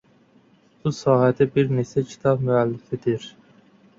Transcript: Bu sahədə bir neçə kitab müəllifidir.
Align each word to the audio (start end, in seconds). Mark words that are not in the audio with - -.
Bu 0.85 0.93
sahədə 0.99 1.47
bir 1.57 1.69
neçə 1.79 2.03
kitab 2.13 2.43
müəllifidir. 2.47 3.29